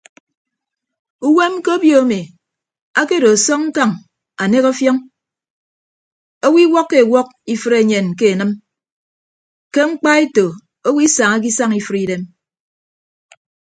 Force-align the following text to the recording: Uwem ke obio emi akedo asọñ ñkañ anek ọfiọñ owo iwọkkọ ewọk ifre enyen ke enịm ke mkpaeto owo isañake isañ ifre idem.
Uwem 1.27 1.53
ke 1.63 1.69
obio 1.75 1.99
emi 2.05 2.21
akedo 3.01 3.27
asọñ 3.37 3.61
ñkañ 3.69 3.91
anek 4.43 4.65
ọfiọñ 4.71 4.97
owo 6.45 6.57
iwọkkọ 6.65 6.95
ewọk 7.03 7.27
ifre 7.53 7.77
enyen 7.83 8.07
ke 8.19 8.25
enịm 8.33 8.51
ke 9.73 9.81
mkpaeto 9.89 10.45
owo 10.87 10.99
isañake 11.07 11.47
isañ 11.51 11.71
ifre 11.81 11.97
idem. 12.05 12.23